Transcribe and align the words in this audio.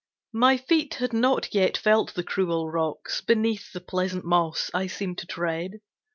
My 0.33 0.57
feet 0.57 0.95
had 0.95 1.13
not 1.13 1.53
yet 1.53 1.77
felt 1.77 2.15
the 2.15 2.23
cruel 2.23 2.71
rocks 2.71 3.21
Beneath 3.21 3.71
the 3.71 3.79
pleasant 3.81 4.25
moss 4.25 4.71
I 4.73 4.87
seemed 4.87 5.19
to 5.19 5.27
tread. 5.27 5.73